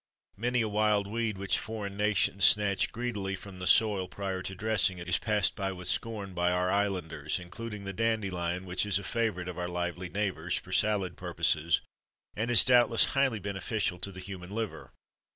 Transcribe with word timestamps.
Many 0.35 0.61
a 0.61 0.67
wild 0.67 1.05
weed 1.05 1.37
which 1.37 1.59
foreign 1.59 1.95
nations 1.95 2.43
snatch 2.43 2.91
greedily 2.91 3.35
from 3.35 3.59
the 3.59 3.67
soil, 3.67 4.07
prior 4.07 4.41
to 4.41 4.55
dressing 4.55 4.97
it, 4.97 5.07
is 5.07 5.19
passed 5.19 5.55
by 5.55 5.71
with 5.71 5.87
scorn 5.87 6.33
by 6.33 6.49
our 6.51 6.71
islanders, 6.71 7.37
including 7.37 7.83
the 7.83 7.93
dandelion, 7.93 8.65
which 8.65 8.83
is 8.83 8.97
a 8.97 9.03
favourite 9.03 9.47
of 9.47 9.59
our 9.59 9.67
lively 9.69 10.09
neighbours, 10.09 10.57
for 10.57 10.71
salad 10.71 11.17
purposes, 11.17 11.81
and 12.35 12.49
is 12.49 12.65
doubtless 12.65 13.05
highly 13.13 13.37
beneficial 13.37 13.99
to 13.99 14.11
the 14.11 14.19
human 14.19 14.49
liver. 14.49 14.91